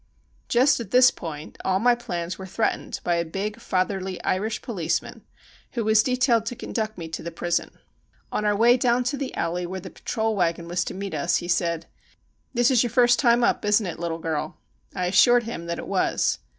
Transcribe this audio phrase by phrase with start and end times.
[0.49, 1.57] Just at this p<jint.
[1.63, 5.21] all my plans were threatened by a big fatherly Irish policeman
[5.73, 7.77] who was de tailed to crmduct me to the prison.
[8.31, 8.95] On our way Jeanie MacPherson wearing prison costume.
[8.95, 11.85] down to the alley where the patrolwagon was to meet us, he said:
[12.51, 14.57] "This is your first time up, isn't it, little girl?"
[14.95, 16.39] I assured him that it was.